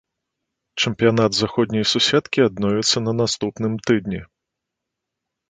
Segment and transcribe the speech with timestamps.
[0.85, 4.21] Чэмпіянат заходняй суседкі адновіцца на наступным тыдні.